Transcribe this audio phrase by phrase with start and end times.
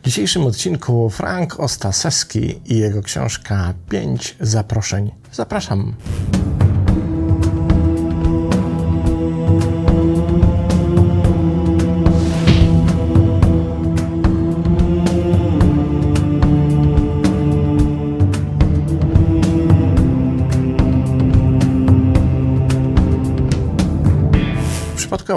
[0.00, 5.10] W dzisiejszym odcinku Frank Ostaseski i jego książka Pięć zaproszeń.
[5.32, 5.94] Zapraszam.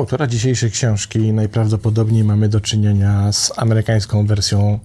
[0.04, 4.80] Autora dzisiejszej książki najprawdopodobniej mamy do czynienia z amerykańską wersją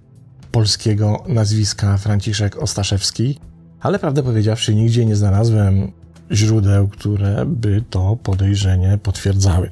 [0.52, 3.38] polskiego nazwiska Franciszek Ostaszewski,
[3.80, 5.92] ale prawdę powiedziawszy, nigdzie nie znalazłem
[6.32, 9.70] źródeł, które by to podejrzenie potwierdzały.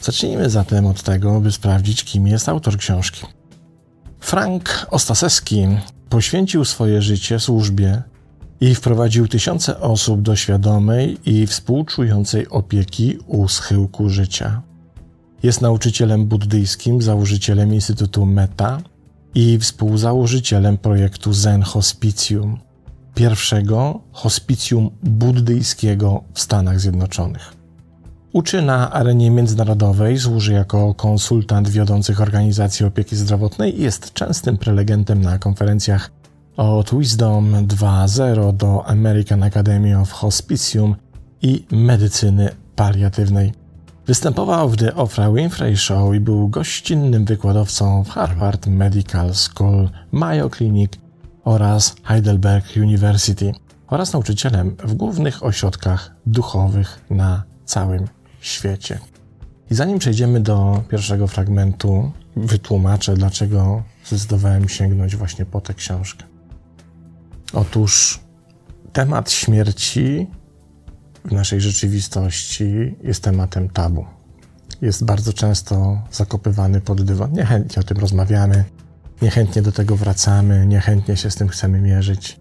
[0.00, 3.26] Zacznijmy zatem od tego, by sprawdzić, kim jest autor książki.
[4.20, 5.66] Frank Ostaszewski
[6.08, 8.02] poświęcił swoje życie służbie
[8.60, 14.69] i wprowadził tysiące osób do świadomej i współczującej opieki u schyłku życia.
[15.42, 18.80] Jest nauczycielem buddyjskim, założycielem Instytutu Meta
[19.34, 22.58] i współzałożycielem projektu Zen Hospitium,
[23.14, 27.60] pierwszego hospicjum buddyjskiego w Stanach Zjednoczonych.
[28.32, 35.22] Uczy na arenie międzynarodowej, służy jako konsultant wiodących organizacji opieki zdrowotnej i jest częstym prelegentem
[35.22, 36.10] na konferencjach
[36.56, 40.96] od Wisdom 2.0 do American Academy of Hospicium
[41.42, 43.59] i medycyny paliatywnej.
[44.10, 50.50] Występował w The Oprah Winfrey Show i był gościnnym wykładowcą w Harvard Medical School, Mayo
[50.50, 50.92] Clinic
[51.44, 53.52] oraz Heidelberg University
[53.86, 58.08] oraz nauczycielem w głównych ośrodkach duchowych na całym
[58.40, 58.98] świecie.
[59.70, 66.24] I zanim przejdziemy do pierwszego fragmentu, wytłumaczę, dlaczego zdecydowałem sięgnąć właśnie po tę książkę.
[67.52, 68.20] Otóż
[68.92, 70.26] temat śmierci
[71.24, 74.04] w naszej rzeczywistości jest tematem tabu.
[74.82, 77.32] Jest bardzo często zakopywany pod dywan.
[77.32, 78.64] Niechętnie o tym rozmawiamy,
[79.22, 82.40] niechętnie do tego wracamy, niechętnie się z tym chcemy mierzyć.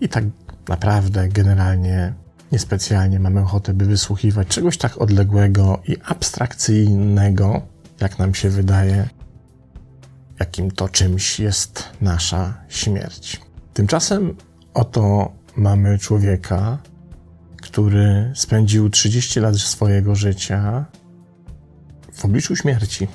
[0.00, 0.24] I tak
[0.68, 2.14] naprawdę, generalnie,
[2.52, 7.62] niespecjalnie mamy ochotę, by wysłuchiwać czegoś tak odległego i abstrakcyjnego,
[8.00, 9.08] jak nam się wydaje,
[10.40, 13.40] jakim to czymś jest nasza śmierć.
[13.74, 14.36] Tymczasem
[14.74, 16.78] oto mamy człowieka,
[17.76, 20.84] który spędził 30 lat swojego życia
[22.12, 23.08] w obliczu śmierci,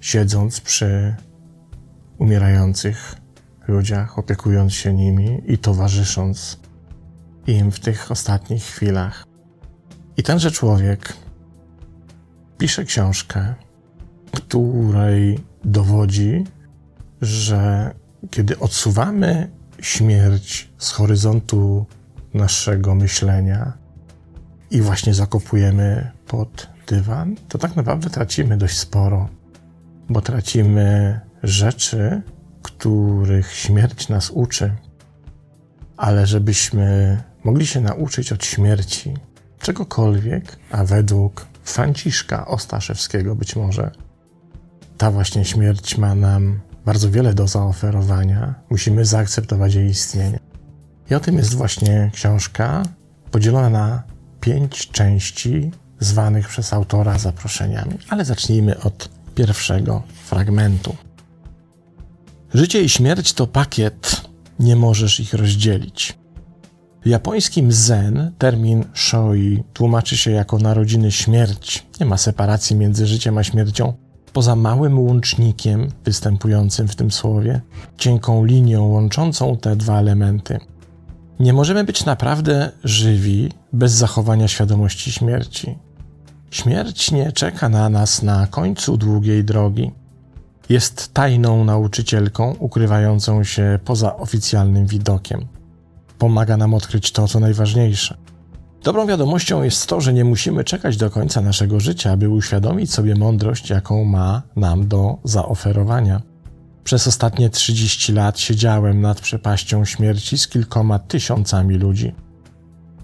[0.00, 1.14] siedząc przy
[2.18, 3.14] umierających
[3.68, 6.60] ludziach, opiekując się nimi i towarzysząc
[7.46, 9.26] im w tych ostatnich chwilach.
[10.16, 11.16] I tenże człowiek
[12.58, 13.54] pisze książkę,
[14.32, 16.44] której dowodzi,
[17.22, 17.94] że
[18.30, 19.50] kiedy odsuwamy
[19.80, 21.86] śmierć z horyzontu
[22.34, 23.72] naszego myślenia
[24.70, 29.28] i właśnie zakopujemy pod dywan, to tak naprawdę tracimy dość sporo,
[30.08, 32.22] bo tracimy rzeczy,
[32.62, 34.74] których śmierć nas uczy.
[35.96, 39.14] Ale żebyśmy mogli się nauczyć od śmierci
[39.58, 43.90] czegokolwiek, a według Franciszka Ostaszewskiego być może,
[44.98, 50.43] ta właśnie śmierć ma nam bardzo wiele do zaoferowania, musimy zaakceptować jej istnienie.
[51.10, 52.82] I o tym jest właśnie książka
[53.30, 54.02] podzielona na
[54.40, 55.70] pięć części,
[56.00, 57.98] zwanych przez autora zaproszeniami.
[58.08, 60.96] Ale zacznijmy od pierwszego fragmentu.
[62.54, 64.20] Życie i śmierć to pakiet,
[64.58, 66.18] nie możesz ich rozdzielić.
[67.04, 71.86] W japońskim zen termin shoi tłumaczy się jako narodziny śmierć.
[72.00, 73.94] Nie ma separacji między życiem a śmiercią,
[74.32, 77.60] poza małym łącznikiem występującym w tym słowie,
[77.98, 80.60] cienką linią łączącą te dwa elementy.
[81.40, 85.78] Nie możemy być naprawdę żywi bez zachowania świadomości śmierci.
[86.50, 89.90] Śmierć nie czeka na nas na końcu długiej drogi.
[90.68, 95.46] Jest tajną nauczycielką ukrywającą się poza oficjalnym widokiem.
[96.18, 98.16] Pomaga nam odkryć to, co najważniejsze.
[98.82, 103.14] Dobrą wiadomością jest to, że nie musimy czekać do końca naszego życia, aby uświadomić sobie
[103.14, 106.33] mądrość, jaką ma nam do zaoferowania.
[106.84, 112.14] Przez ostatnie 30 lat siedziałem nad przepaścią śmierci z kilkoma tysiącami ludzi.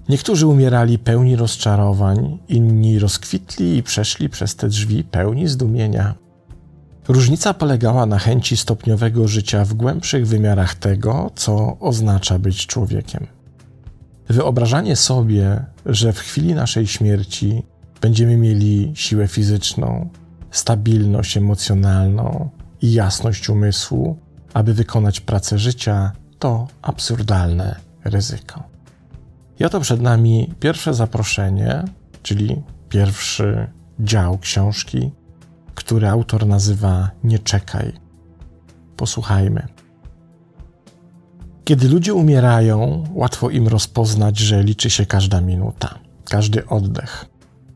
[0.08, 6.14] Niektórzy umierali pełni rozczarowań, inni rozkwitli i przeszli przez te drzwi pełni zdumienia.
[7.08, 13.26] Różnica polegała na chęci stopniowego życia w głębszych wymiarach tego, co oznacza być człowiekiem.
[14.28, 17.62] Wyobrażanie sobie, że w chwili naszej śmierci
[18.00, 20.08] będziemy mieli siłę fizyczną,
[20.50, 22.50] stabilność emocjonalną
[22.82, 24.18] i jasność umysłu,
[24.54, 28.62] aby wykonać pracę życia, to absurdalne ryzyko.
[29.60, 31.84] I oto przed nami pierwsze zaproszenie,
[32.22, 33.66] czyli pierwszy
[34.00, 35.10] dział książki,
[35.74, 37.92] który autor nazywa Nie czekaj.
[38.96, 39.68] posłuchajmy.
[41.64, 45.98] Kiedy ludzie umierają, łatwo im rozpoznać, że liczy się każda minuta,
[46.30, 47.26] każdy oddech.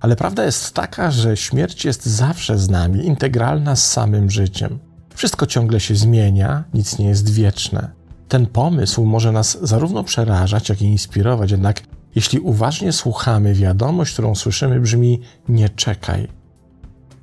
[0.00, 4.78] Ale prawda jest taka, że śmierć jest zawsze z nami, integralna z samym życiem.
[5.14, 7.90] Wszystko ciągle się zmienia, nic nie jest wieczne.
[8.28, 11.82] Ten pomysł może nas zarówno przerażać, jak i inspirować, jednak
[12.14, 16.28] jeśli uważnie słuchamy, wiadomość, którą słyszymy, brzmi: Nie czekaj.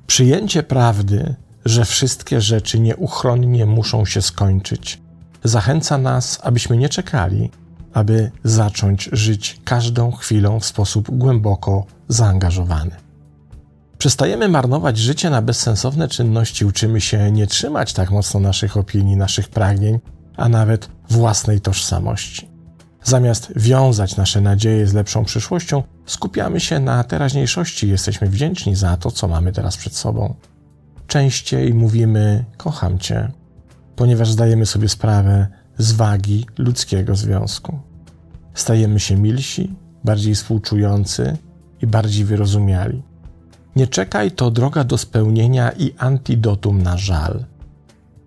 [0.06, 1.34] Przyjęcie prawdy,
[1.64, 5.00] że wszystkie rzeczy nieuchronnie muszą się skończyć,
[5.44, 7.50] zachęca nas, abyśmy nie czekali,
[7.92, 12.96] aby zacząć żyć każdą chwilą w sposób głęboko zaangażowany.
[14.02, 19.48] Przestajemy marnować życie na bezsensowne czynności, uczymy się nie trzymać tak mocno naszych opinii, naszych
[19.48, 19.98] pragnień,
[20.36, 22.48] a nawet własnej tożsamości.
[23.04, 28.96] Zamiast wiązać nasze nadzieje z lepszą przyszłością, skupiamy się na teraźniejszości i jesteśmy wdzięczni za
[28.96, 30.34] to, co mamy teraz przed sobą.
[31.06, 33.32] Częściej mówimy: Kocham Cię,
[33.96, 35.46] ponieważ zdajemy sobie sprawę
[35.78, 37.78] z wagi ludzkiego związku.
[38.54, 39.74] Stajemy się milsi,
[40.04, 41.36] bardziej współczujący
[41.82, 43.11] i bardziej wyrozumiali.
[43.76, 47.44] Nie czekaj to droga do spełnienia i antidotum na żal.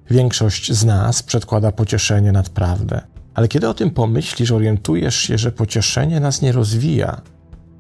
[0.09, 3.01] Większość z nas przedkłada pocieszenie nad prawdę,
[3.33, 7.21] ale kiedy o tym pomyślisz, orientujesz się, że pocieszenie nas nie rozwija.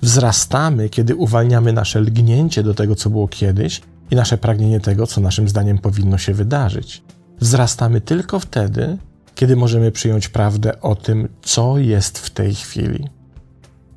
[0.01, 3.81] Wzrastamy, kiedy uwalniamy nasze lgnięcie do tego, co było kiedyś
[4.11, 7.03] i nasze pragnienie tego, co naszym zdaniem powinno się wydarzyć.
[7.39, 8.97] Wzrastamy tylko wtedy,
[9.35, 13.09] kiedy możemy przyjąć prawdę o tym, co jest w tej chwili.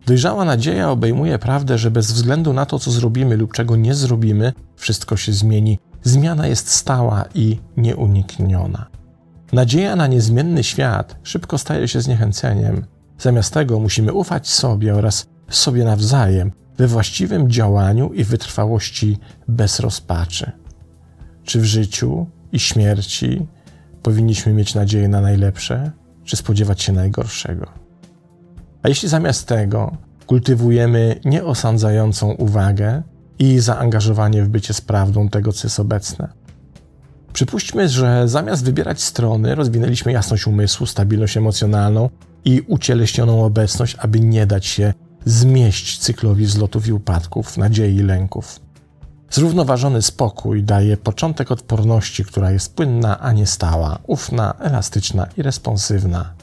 [0.09, 4.53] Dojrzała nadzieja obejmuje prawdę, że bez względu na to, co zrobimy lub czego nie zrobimy,
[4.77, 5.79] wszystko się zmieni.
[6.03, 8.87] Zmiana jest stała i nieunikniona.
[9.53, 12.85] Nadzieja na niezmienny świat szybko staje się zniechęceniem.
[13.19, 19.19] Zamiast tego musimy ufać sobie oraz sobie nawzajem we właściwym działaniu i wytrwałości
[19.49, 20.53] bez rozpaczy.
[21.45, 23.47] Czy w życiu i śmierci
[24.03, 25.91] powinniśmy mieć nadzieję na najlepsze,
[26.25, 27.88] czy spodziewać się najgorszego?
[28.89, 29.97] Jeśli zamiast tego
[30.27, 33.03] kultywujemy nieosądzającą uwagę
[33.39, 36.29] i zaangażowanie w bycie z prawdą tego, co jest obecne?
[37.33, 42.11] Przypuśćmy, że zamiast wybierać strony, rozwinęliśmy jasność umysłu, stabilność emocjonalną
[42.45, 44.95] i ucieleśnioną obecność, aby nie dać się
[45.25, 48.61] zmieść cyklowi wzlotów i upadków, nadziei i lęków.
[49.31, 56.38] Zrównoważony spokój daje początek odporności, która jest płynna, a nie stała, ufna, elastyczna i responsywna.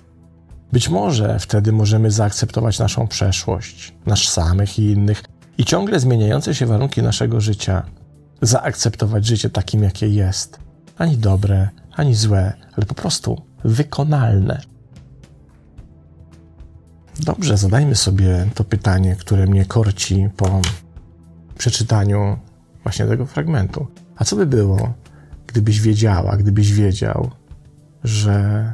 [0.72, 5.24] Być może wtedy możemy zaakceptować naszą przeszłość, nasz samych i innych
[5.58, 7.84] i ciągle zmieniające się warunki naszego życia,
[8.42, 10.60] zaakceptować życie takim, jakie jest.
[10.98, 14.62] Ani dobre, ani złe, ale po prostu wykonalne.
[17.20, 20.62] Dobrze, zadajmy sobie to pytanie, które mnie korci po
[21.58, 22.40] przeczytaniu
[22.84, 23.88] właśnie tego fragmentu.
[24.16, 24.94] A co by było,
[25.48, 27.32] gdybyś wiedziała, gdybyś wiedział,
[28.04, 28.74] że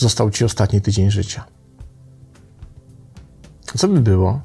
[0.00, 1.44] został ci ostatni tydzień życia?
[3.76, 4.42] Co by było,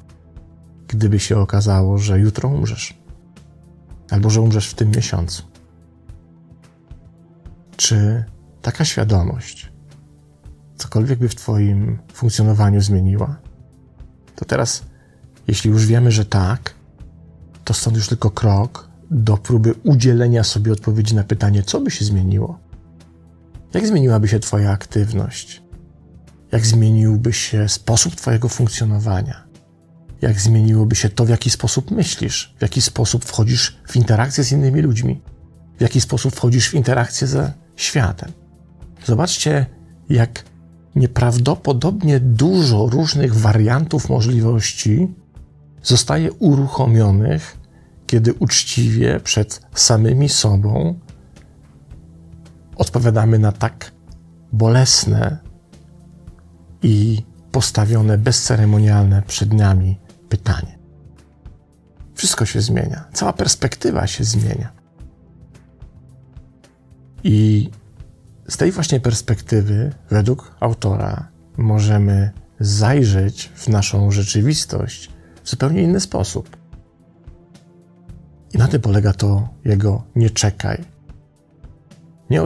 [0.88, 2.98] gdyby się okazało, że jutro umrzesz?
[4.10, 5.42] Albo że umrzesz w tym miesiącu?
[7.76, 8.24] Czy
[8.62, 9.72] taka świadomość
[10.76, 13.36] cokolwiek by w Twoim funkcjonowaniu zmieniła?
[14.36, 14.82] To teraz,
[15.48, 16.74] jeśli już wiemy, że tak,
[17.64, 22.04] to stąd już tylko krok do próby udzielenia sobie odpowiedzi na pytanie, co by się
[22.04, 22.65] zmieniło?
[23.76, 25.62] Jak zmieniłaby się Twoja aktywność?
[26.52, 29.44] Jak zmieniłby się sposób Twojego funkcjonowania?
[30.22, 34.52] Jak zmieniłoby się to, w jaki sposób myślisz, w jaki sposób wchodzisz w interakcję z
[34.52, 35.22] innymi ludźmi,
[35.78, 38.32] w jaki sposób wchodzisz w interakcję ze światem?
[39.04, 39.66] Zobaczcie,
[40.08, 40.44] jak
[40.94, 45.14] nieprawdopodobnie dużo różnych wariantów możliwości
[45.82, 47.56] zostaje uruchomionych,
[48.06, 51.00] kiedy uczciwie przed samymi sobą
[52.76, 53.92] odpowiadamy na tak
[54.52, 55.38] bolesne
[56.82, 60.78] i postawione bezceremonialne przed nami pytanie.
[62.14, 64.72] Wszystko się zmienia, cała perspektywa się zmienia.
[67.24, 67.70] I
[68.48, 72.30] z tej właśnie perspektywy, według autora, możemy
[72.60, 75.10] zajrzeć w naszą rzeczywistość
[75.44, 76.56] w zupełnie inny sposób.
[78.54, 80.84] I na tym polega to jego nie czekaj.
[82.30, 82.42] Nie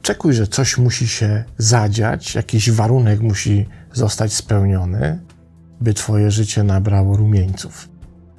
[0.00, 5.20] oczekuj, że coś musi się zadziać, jakiś warunek musi zostać spełniony,
[5.80, 7.88] by twoje życie nabrało rumieńców.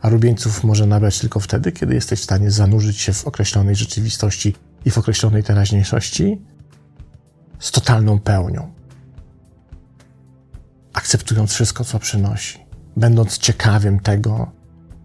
[0.01, 4.56] A rumieńców może nabrać tylko wtedy, kiedy jesteś w stanie zanurzyć się w określonej rzeczywistości
[4.86, 6.41] i w określonej teraźniejszości
[7.60, 8.74] z totalną pełnią.
[10.94, 12.60] Akceptując wszystko, co przynosi,
[12.98, 14.51] będąc ciekawym tego,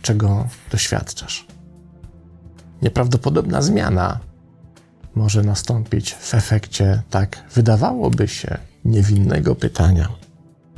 [0.02, 1.46] czego doświadczasz.
[2.82, 4.20] Nieprawdopodobna zmiana
[5.16, 10.08] może nastąpić w efekcie tak wydawałoby się niewinnego pytania.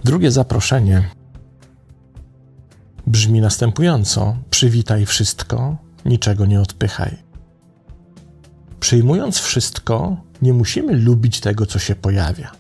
[0.05, 1.11] Drugie zaproszenie
[3.07, 7.17] brzmi następująco: Przywitaj wszystko, niczego nie odpychaj.
[8.81, 12.53] Przyjmując wszystko, nie musimy lubić tego, co się pojawia.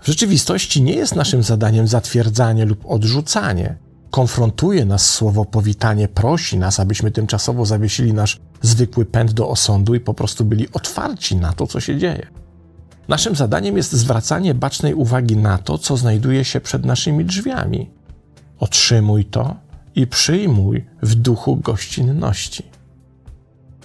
[0.00, 3.76] W rzeczywistości nie jest naszym zadaniem zatwierdzanie lub odrzucanie.
[4.10, 10.00] Konfrontuje nas słowo powitanie, prosi nas, abyśmy tymczasowo zawiesili nasz zwykły pęd do osądu i
[10.00, 12.26] po prostu byli otwarci na to, co się dzieje.
[13.08, 17.90] Naszym zadaniem jest zwracanie bacznej uwagi na to, co znajduje się przed naszymi drzwiami.
[18.58, 19.56] Otrzymuj to
[19.94, 22.70] i przyjmuj w duchu gościnności.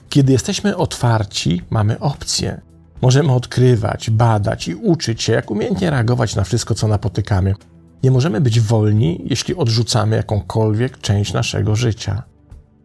[0.09, 2.61] Kiedy jesteśmy otwarci, mamy opcje.
[3.01, 7.55] Możemy odkrywać, badać i uczyć się, jak umiejętnie reagować na wszystko, co napotykamy.
[8.03, 12.23] Nie możemy być wolni, jeśli odrzucamy jakąkolwiek część naszego życia.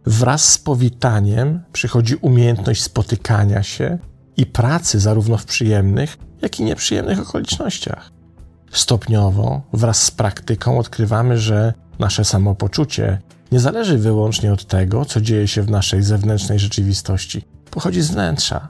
[0.07, 3.99] Wraz z powitaniem przychodzi umiejętność spotykania się
[4.37, 8.11] i pracy zarówno w przyjemnych, jak i nieprzyjemnych okolicznościach.
[8.73, 13.19] Stopniowo, wraz z praktyką, odkrywamy, że nasze samopoczucie
[13.53, 17.45] nie zależy wyłącznie od tego, co dzieje się w naszej zewnętrznej rzeczywistości.
[17.71, 18.69] Pochodzi z wnętrza.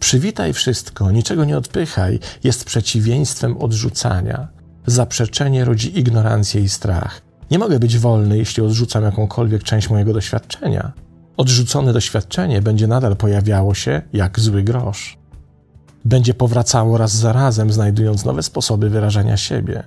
[0.00, 4.48] Przywitaj wszystko, niczego nie odpychaj, jest przeciwieństwem odrzucania.
[4.86, 7.22] Zaprzeczenie rodzi ignorancję i strach.
[7.50, 10.92] Nie mogę być wolny, jeśli odrzucam jakąkolwiek część mojego doświadczenia.
[11.36, 15.18] Odrzucone doświadczenie będzie nadal pojawiało się jak zły grosz.
[16.04, 19.82] Będzie powracało raz za razem, znajdując nowe sposoby wyrażania siebie.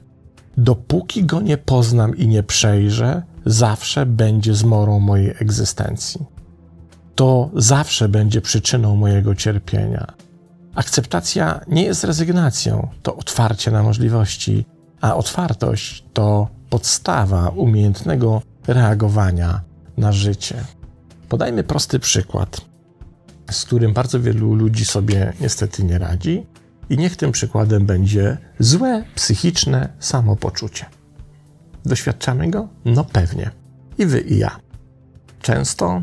[0.58, 6.26] Dopóki go nie poznam i nie przejrzę, zawsze będzie zmorą mojej egzystencji.
[7.16, 10.14] To zawsze będzie przyczyną mojego cierpienia.
[10.76, 14.66] Akceptacja nie jest rezygnacją, to otwarcie na możliwości,
[15.02, 19.62] a otwartość to podstawa umiejętnego reagowania
[19.98, 20.64] na życie.
[21.30, 22.62] Podajmy prosty przykład,
[23.52, 26.46] z którym bardzo wielu ludzi sobie niestety nie radzi,
[26.90, 30.86] i niech tym przykładem będzie złe psychiczne samopoczucie.
[31.86, 32.68] Doświadczamy go?
[32.86, 33.52] No pewnie.
[33.98, 34.60] I wy, i ja.
[35.42, 36.02] Często,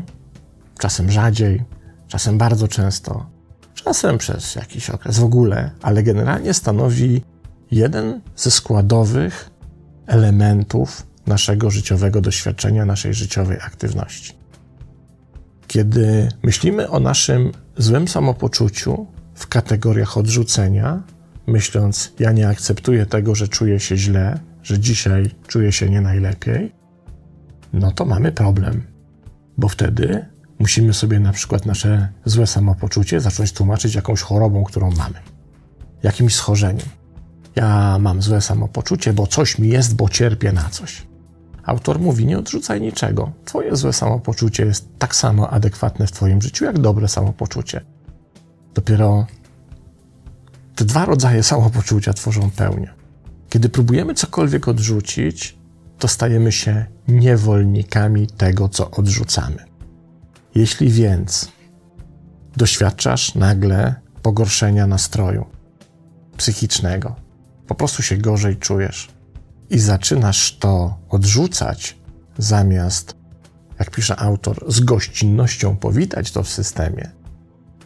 [0.79, 1.63] czasem rzadziej,
[2.07, 3.25] czasem bardzo często,
[3.73, 7.21] czasem przez jakiś okres w ogóle, ale generalnie stanowi
[7.71, 9.49] jeden ze składowych
[10.07, 14.33] elementów naszego życiowego doświadczenia, naszej życiowej aktywności.
[15.67, 21.03] Kiedy myślimy o naszym złym samopoczuciu w kategoriach odrzucenia,
[21.47, 26.71] myśląc, ja nie akceptuję tego, że czuję się źle, że dzisiaj czuję się nie najlepiej,
[27.73, 28.83] no to mamy problem,
[29.57, 30.25] bo wtedy
[30.59, 35.19] musimy sobie na przykład nasze złe samopoczucie zacząć tłumaczyć jakąś chorobą, którą mamy,
[36.03, 36.87] jakimś schorzeniem.
[37.55, 41.07] Ja mam złe samopoczucie, bo coś mi jest, bo cierpię na coś.
[41.63, 43.31] Autor mówi: Nie odrzucaj niczego.
[43.45, 47.81] Twoje złe samopoczucie jest tak samo adekwatne w Twoim życiu, jak dobre samopoczucie.
[48.73, 49.27] Dopiero
[50.75, 52.93] te dwa rodzaje samopoczucia tworzą pełnię.
[53.49, 55.57] Kiedy próbujemy cokolwiek odrzucić,
[55.99, 59.65] to stajemy się niewolnikami tego, co odrzucamy.
[60.55, 61.51] Jeśli więc
[62.57, 65.45] doświadczasz nagle pogorszenia nastroju
[66.37, 67.15] psychicznego,
[67.67, 69.09] po prostu się gorzej czujesz
[69.69, 71.97] i zaczynasz to odrzucać,
[72.37, 73.15] zamiast,
[73.79, 77.11] jak pisze autor, z gościnnością powitać to w systemie,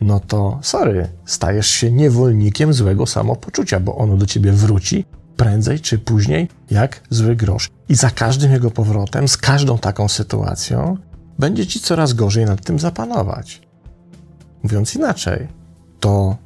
[0.02, 5.06] no to sorry, stajesz się niewolnikiem złego samopoczucia, bo ono do ciebie wróci
[5.38, 7.70] prędzej czy później jak zły grosz.
[7.90, 10.98] I za każdym jego powrotem, z każdą taką sytuacją,
[11.40, 13.62] będzie ci coraz gorzej nad tym zapanować.
[14.64, 15.48] Mówiąc inaczej,
[16.00, 16.38] to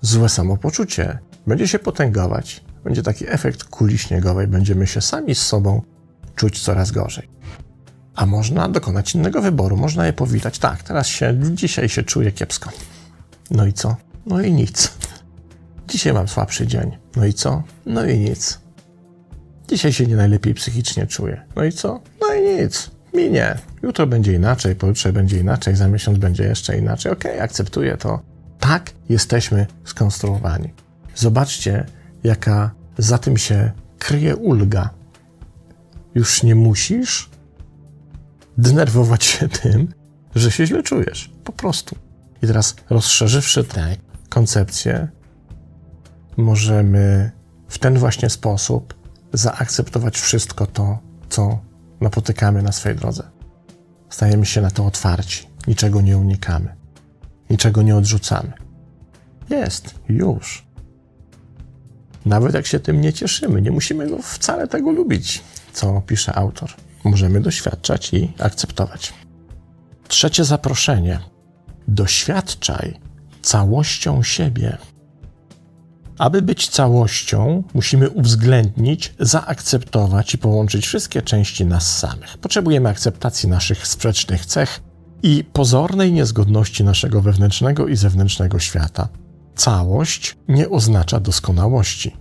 [0.00, 5.82] złe samopoczucie będzie się potęgować, będzie taki efekt kuli śniegowej, będziemy się sami z sobą
[6.36, 7.28] czuć coraz gorzej.
[8.14, 10.58] A można dokonać innego wyboru, można je powitać.
[10.58, 12.70] Tak, teraz się, dzisiaj się czuję kiepsko.
[13.50, 13.96] No i co?
[14.26, 14.92] No i nic.
[15.88, 16.98] Dzisiaj mam słabszy dzień.
[17.16, 17.62] No i co?
[17.86, 18.60] No i nic.
[19.68, 21.42] Dzisiaj się nie najlepiej psychicznie czuję.
[21.56, 22.00] No i co?
[22.20, 22.90] No i nic.
[23.14, 23.58] Minie.
[23.82, 27.12] Jutro będzie inaczej, pojutrze będzie inaczej, za miesiąc będzie jeszcze inaczej.
[27.12, 28.20] Okej, okay, akceptuję to.
[28.58, 30.72] Tak jesteśmy skonstruowani.
[31.14, 31.86] Zobaczcie,
[32.24, 34.90] jaka za tym się kryje ulga.
[36.14, 37.30] Już nie musisz
[38.58, 39.88] denerwować się tym,
[40.34, 41.30] że się źle czujesz.
[41.44, 41.96] Po prostu.
[42.42, 43.96] I teraz rozszerzywszy tę
[44.28, 45.08] koncepcję,
[46.36, 47.30] możemy
[47.68, 48.94] w ten właśnie sposób
[49.32, 51.58] zaakceptować wszystko to, co
[52.00, 53.30] napotykamy na swojej drodze.
[54.10, 56.76] Stajemy się na to otwarci, niczego nie unikamy,
[57.50, 58.52] niczego nie odrzucamy.
[59.50, 60.71] Jest, już.
[62.26, 66.70] Nawet jak się tym nie cieszymy, nie musimy go wcale tego lubić, co pisze autor.
[67.04, 69.14] Możemy doświadczać i akceptować.
[70.08, 71.18] Trzecie zaproszenie.
[71.88, 72.98] Doświadczaj
[73.42, 74.78] całością siebie.
[76.18, 82.38] Aby być całością, musimy uwzględnić, zaakceptować i połączyć wszystkie części nas samych.
[82.38, 84.80] Potrzebujemy akceptacji naszych sprzecznych cech
[85.22, 89.08] i pozornej niezgodności naszego wewnętrznego i zewnętrznego świata.
[89.54, 92.16] Całość nie oznacza doskonałości.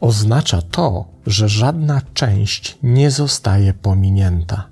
[0.00, 4.68] Oznacza to, że żadna część nie zostaje pominięta.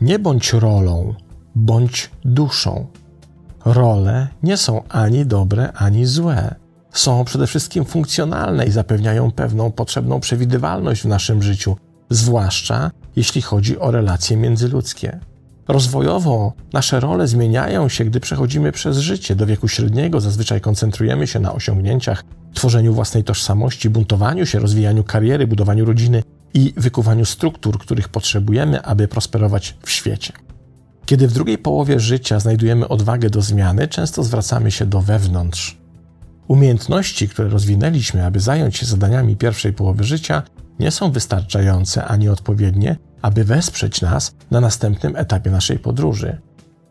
[0.00, 1.14] Nie bądź rolą,
[1.54, 2.86] bądź duszą.
[3.64, 6.54] Role nie są ani dobre, ani złe.
[6.92, 11.76] Są przede wszystkim funkcjonalne i zapewniają pewną potrzebną przewidywalność w naszym życiu,
[12.10, 15.20] zwłaszcza jeśli chodzi o relacje międzyludzkie.
[15.68, 19.36] Rozwojowo nasze role zmieniają się, gdy przechodzimy przez życie.
[19.36, 25.46] Do wieku średniego zazwyczaj koncentrujemy się na osiągnięciach, tworzeniu własnej tożsamości, buntowaniu się, rozwijaniu kariery,
[25.46, 26.22] budowaniu rodziny
[26.54, 30.32] i wykuwaniu struktur, których potrzebujemy, aby prosperować w świecie.
[31.06, 35.78] Kiedy w drugiej połowie życia znajdujemy odwagę do zmiany, często zwracamy się do wewnątrz.
[36.48, 40.42] Umiejętności, które rozwinęliśmy, aby zająć się zadaniami pierwszej połowy życia,
[40.78, 46.38] nie są wystarczające ani odpowiednie, aby wesprzeć nas na następnym etapie naszej podróży.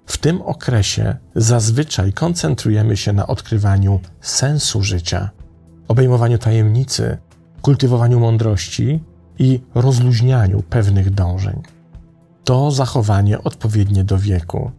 [0.05, 5.29] W tym okresie zazwyczaj koncentrujemy się na odkrywaniu sensu życia,
[5.87, 7.17] obejmowaniu tajemnicy,
[7.61, 9.03] kultywowaniu mądrości
[9.39, 11.61] i rozluźnianiu pewnych dążeń.
[12.43, 14.71] To zachowanie odpowiednie do wieku.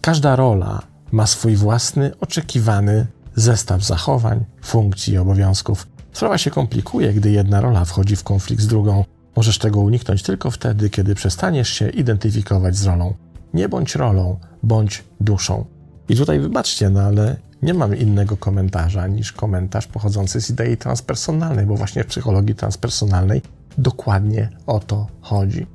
[0.00, 0.82] Każda rola
[1.12, 5.86] ma swój własny, oczekiwany zestaw zachowań, funkcji i obowiązków.
[6.12, 9.04] Sprawa się komplikuje, gdy jedna rola wchodzi w konflikt z drugą.
[9.36, 13.14] Możesz tego uniknąć tylko wtedy, kiedy przestaniesz się identyfikować z rolą.
[13.54, 15.64] Nie bądź rolą, bądź duszą.
[16.08, 21.66] I tutaj wybaczcie, no ale nie mam innego komentarza niż komentarz pochodzący z idei transpersonalnej,
[21.66, 23.42] bo właśnie w psychologii transpersonalnej
[23.78, 25.66] dokładnie o to chodzi.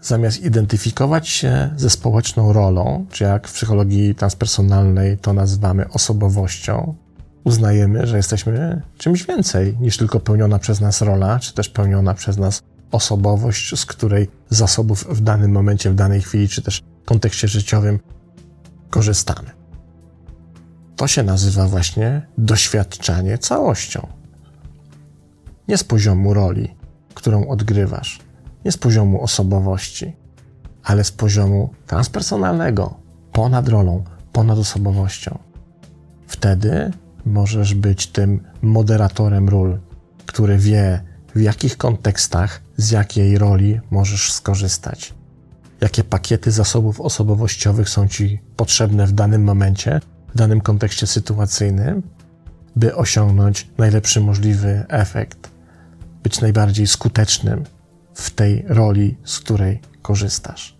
[0.00, 6.94] Zamiast identyfikować się ze społeczną rolą, czy jak w psychologii transpersonalnej to nazywamy osobowością,
[7.44, 12.36] uznajemy, że jesteśmy czymś więcej niż tylko pełniona przez nas rola, czy też pełniona przez
[12.36, 17.98] nas osobowość, z której zasobów w danym momencie, w danej chwili, czy też kontekście życiowym
[18.90, 19.50] korzystamy.
[20.96, 24.06] To się nazywa właśnie doświadczanie całością.
[25.68, 26.74] Nie z poziomu roli,
[27.14, 28.20] którą odgrywasz,
[28.64, 30.16] nie z poziomu osobowości,
[30.84, 32.94] ale z poziomu transpersonalnego,
[33.32, 35.38] ponad rolą, ponad osobowością.
[36.26, 36.90] Wtedy
[37.28, 39.78] możesz być tym moderatorem ról,
[40.26, 41.02] który wie,
[41.34, 45.14] w jakich kontekstach, z jakiej roli możesz skorzystać.
[45.80, 50.00] Jakie pakiety zasobów osobowościowych są ci potrzebne w danym momencie,
[50.34, 52.02] w danym kontekście sytuacyjnym,
[52.76, 55.50] by osiągnąć najlepszy możliwy efekt,
[56.22, 57.64] być najbardziej skutecznym
[58.14, 60.76] w tej roli, z której korzystasz.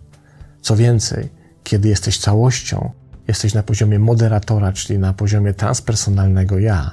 [0.61, 1.29] Co więcej,
[1.63, 2.91] kiedy jesteś całością,
[3.29, 6.91] jesteś na poziomie moderatora, czyli na poziomie transpersonalnego ja,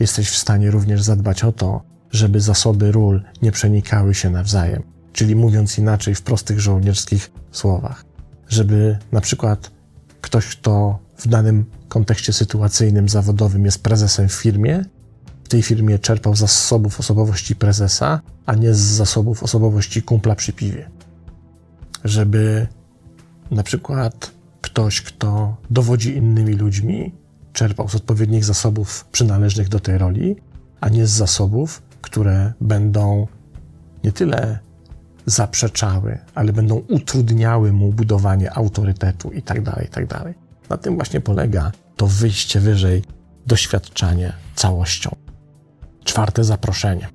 [0.00, 4.82] jesteś w stanie również zadbać o to, żeby zasoby ról nie przenikały się nawzajem.
[5.12, 8.04] Czyli mówiąc inaczej, w prostych żołnierskich słowach,
[8.48, 9.70] żeby na przykład
[10.20, 14.84] ktoś, kto w danym kontekście sytuacyjnym, zawodowym jest prezesem w firmie,
[15.44, 20.52] w tej firmie czerpał z zasobów osobowości prezesa, a nie z zasobów osobowości kumpla przy
[20.52, 20.90] piwie.
[22.04, 22.66] Żeby
[23.50, 27.12] na przykład ktoś, kto dowodzi innymi ludźmi,
[27.52, 30.36] czerpał z odpowiednich zasobów przynależnych do tej roli,
[30.80, 33.26] a nie z zasobów, które będą
[34.04, 34.58] nie tyle
[35.26, 40.06] zaprzeczały, ale będą utrudniały mu budowanie autorytetu itd., tak itd.
[40.06, 40.34] Tak
[40.70, 43.02] Na tym właśnie polega to wyjście wyżej,
[43.46, 45.16] doświadczanie całością.
[46.04, 47.08] Czwarte zaproszenie.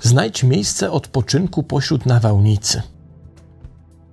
[0.00, 2.82] Znajdź miejsce odpoczynku pośród nawałnicy.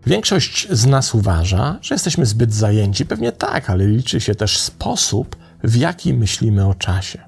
[0.05, 3.05] Większość z nas uważa, że jesteśmy zbyt zajęci.
[3.05, 7.19] Pewnie tak, ale liczy się też sposób, w jaki myślimy o czasie.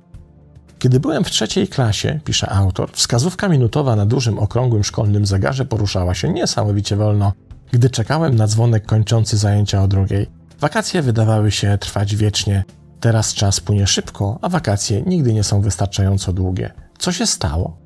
[0.79, 6.13] Kiedy byłem w trzeciej klasie, pisze autor, wskazówka minutowa na dużym, okrągłym szkolnym zegarze poruszała
[6.13, 7.33] się niesamowicie wolno,
[7.71, 10.27] gdy czekałem na dzwonek kończący zajęcia o drugiej.
[10.59, 12.63] Wakacje wydawały się trwać wiecznie.
[12.99, 16.73] Teraz czas płynie szybko, a wakacje nigdy nie są wystarczająco długie.
[16.99, 17.80] Co się stało?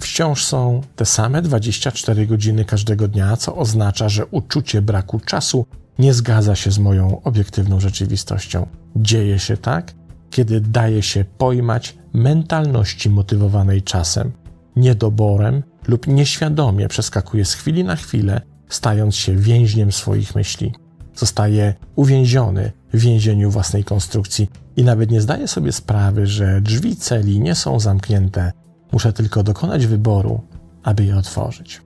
[0.00, 5.66] Wciąż są te same 24 godziny każdego dnia, co oznacza, że uczucie braku czasu
[5.98, 8.66] nie zgadza się z moją obiektywną rzeczywistością.
[8.96, 9.94] Dzieje się tak,
[10.30, 14.32] kiedy daje się pojmać mentalności motywowanej czasem,
[14.76, 20.72] niedoborem lub nieświadomie przeskakuje z chwili na chwilę, stając się więźniem swoich myśli.
[21.14, 27.40] Zostaje uwięziony w więzieniu własnej konstrukcji i nawet nie zdaje sobie sprawy, że drzwi celi
[27.40, 28.52] nie są zamknięte.
[28.92, 30.40] Muszę tylko dokonać wyboru,
[30.82, 31.82] aby je otworzyć.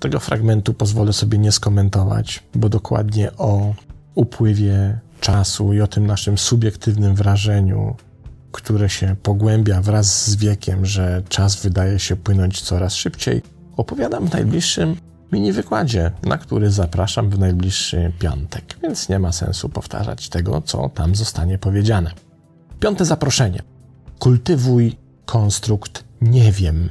[0.00, 3.74] Tego fragmentu pozwolę sobie nie skomentować, bo dokładnie o
[4.14, 7.96] upływie czasu i o tym naszym subiektywnym wrażeniu,
[8.52, 13.42] które się pogłębia wraz z wiekiem, że czas wydaje się płynąć coraz szybciej,
[13.76, 14.96] opowiadam w najbliższym
[15.32, 20.88] mini wykładzie, na który zapraszam w najbliższy piątek, więc nie ma sensu powtarzać tego, co
[20.88, 22.10] tam zostanie powiedziane.
[22.80, 23.62] Piąte zaproszenie.
[24.18, 24.96] Kultywuj
[25.30, 26.88] konstrukt nie wiem.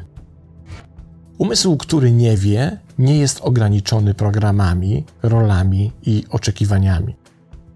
[1.38, 7.16] Umysł, który nie wie, nie jest ograniczony programami, rolami i oczekiwaniami.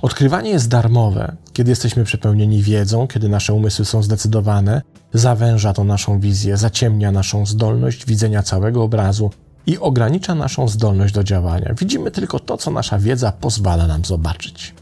[0.01, 4.81] Odkrywanie jest darmowe, kiedy jesteśmy przepełnieni wiedzą, kiedy nasze umysły są zdecydowane,
[5.13, 9.31] zawęża to naszą wizję, zaciemnia naszą zdolność widzenia całego obrazu
[9.65, 11.73] i ogranicza naszą zdolność do działania.
[11.79, 14.73] Widzimy tylko to, co nasza wiedza pozwala nam zobaczyć.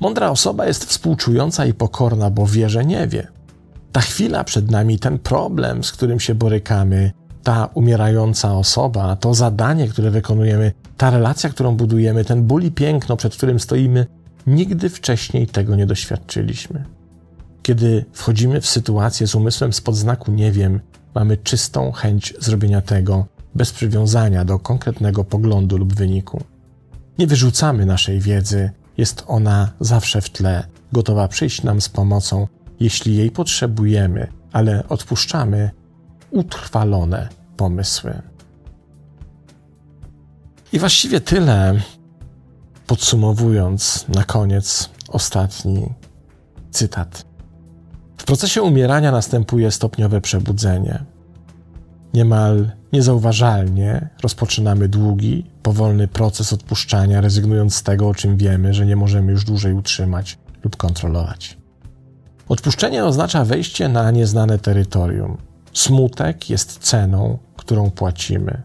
[0.00, 3.37] Mądra osoba jest współczująca i pokorna, bo wie, że nie wie.
[3.92, 9.88] Ta chwila przed nami, ten problem, z którym się borykamy, ta umierająca osoba, to zadanie,
[9.88, 14.06] które wykonujemy, ta relacja, którą budujemy, ten ból i piękno, przed którym stoimy,
[14.46, 16.84] nigdy wcześniej tego nie doświadczyliśmy.
[17.62, 20.80] Kiedy wchodzimy w sytuację z umysłem spod znaku nie wiem,
[21.14, 26.40] mamy czystą chęć zrobienia tego bez przywiązania do konkretnego poglądu lub wyniku.
[27.18, 32.46] Nie wyrzucamy naszej wiedzy, jest ona zawsze w tle, gotowa przyjść nam z pomocą,
[32.80, 35.70] jeśli jej potrzebujemy, ale odpuszczamy
[36.30, 38.22] utrwalone pomysły.
[40.72, 41.80] I właściwie tyle.
[42.86, 45.92] Podsumowując, na koniec ostatni
[46.70, 47.26] cytat.
[48.18, 51.04] W procesie umierania następuje stopniowe przebudzenie.
[52.14, 58.96] Niemal niezauważalnie rozpoczynamy długi, powolny proces odpuszczania, rezygnując z tego, o czym wiemy, że nie
[58.96, 61.57] możemy już dłużej utrzymać lub kontrolować.
[62.48, 65.36] Odpuszczenie oznacza wejście na nieznane terytorium.
[65.72, 68.62] Smutek jest ceną, którą płacimy.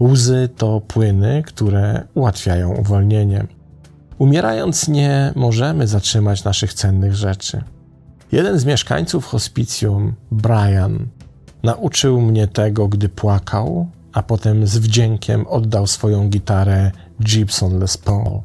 [0.00, 3.46] Łzy to płyny, które ułatwiają uwolnienie.
[4.18, 7.62] Umierając nie możemy zatrzymać naszych cennych rzeczy.
[8.32, 11.06] Jeden z mieszkańców hospicjum, Brian,
[11.62, 16.90] nauczył mnie tego, gdy płakał, a potem z wdziękiem oddał swoją gitarę
[17.22, 18.40] Gibson Les Paul.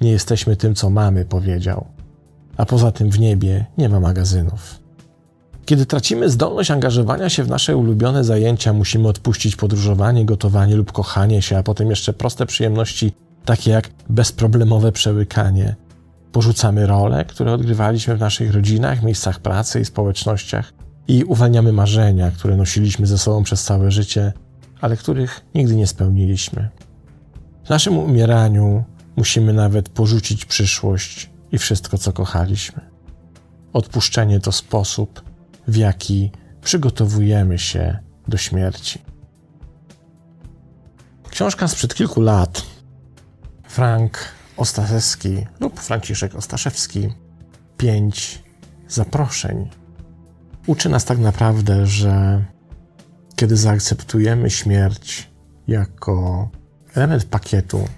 [0.00, 1.93] Nie jesteśmy tym, co mamy, powiedział.
[2.56, 4.84] A poza tym w niebie nie ma magazynów.
[5.64, 11.42] Kiedy tracimy zdolność angażowania się w nasze ulubione zajęcia, musimy odpuścić podróżowanie, gotowanie lub kochanie
[11.42, 13.12] się, a potem jeszcze proste przyjemności,
[13.44, 15.76] takie jak bezproblemowe przełykanie.
[16.32, 20.72] Porzucamy role, które odgrywaliśmy w naszych rodzinach, miejscach pracy i społecznościach
[21.08, 24.32] i uwalniamy marzenia, które nosiliśmy ze sobą przez całe życie,
[24.80, 26.68] ale których nigdy nie spełniliśmy.
[27.64, 28.84] W naszym umieraniu
[29.16, 32.80] musimy nawet porzucić przyszłość i wszystko, co kochaliśmy.
[33.72, 35.22] Odpuszczenie to sposób,
[35.68, 36.30] w jaki
[36.62, 39.02] przygotowujemy się do śmierci.
[41.30, 42.62] Książka sprzed kilku lat.
[43.68, 44.18] Frank
[44.56, 47.08] Ostaszewski lub Franciszek Ostaszewski.
[47.76, 48.42] Pięć
[48.88, 49.70] zaproszeń.
[50.66, 52.44] Uczy nas tak naprawdę, że
[53.36, 55.30] kiedy zaakceptujemy śmierć
[55.66, 56.48] jako
[56.94, 57.88] element pakietu,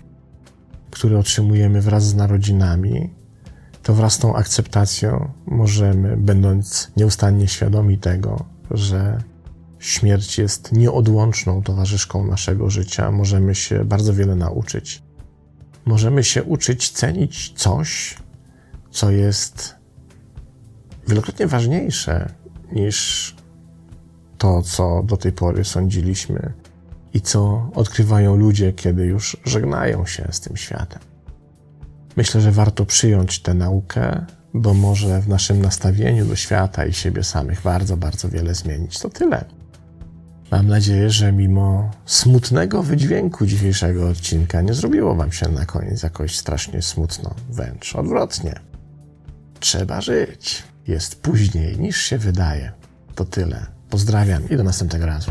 [0.91, 3.16] który otrzymujemy wraz z narodzinami,
[3.87, 9.23] to wraz z tą akceptacją możemy, będąc nieustannie świadomi tego, że
[9.79, 15.03] śmierć jest nieodłączną towarzyszką naszego życia, możemy się bardzo wiele nauczyć.
[15.85, 18.15] Możemy się uczyć cenić coś,
[18.91, 19.75] co jest
[21.09, 22.33] wielokrotnie ważniejsze
[22.73, 23.35] niż
[24.39, 26.53] to, co do tej pory sądziliśmy
[27.15, 31.06] i co odkrywają ludzie, kiedy już żegnają się z tym światem.
[32.17, 37.25] Myślę, że warto przyjąć tę naukę, bo może w naszym nastawieniu do świata i siebie
[37.25, 38.99] samych bardzo, bardzo wiele zmienić.
[38.99, 39.45] To tyle.
[40.51, 46.37] Mam nadzieję, że mimo smutnego wydźwięku dzisiejszego odcinka nie zrobiło Wam się na koniec jakoś
[46.37, 48.61] strasznie smutno, wręcz odwrotnie.
[49.61, 50.63] Trzeba żyć.
[50.87, 52.73] Jest później niż się wydaje.
[53.15, 53.67] To tyle.
[53.91, 55.31] Pozdrawiam i do następnego razu.